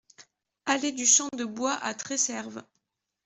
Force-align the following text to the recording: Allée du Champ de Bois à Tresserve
Allée 0.65 0.93
du 0.93 1.05
Champ 1.05 1.29
de 1.37 1.45
Bois 1.45 1.75
à 1.79 1.93
Tresserve 1.93 2.63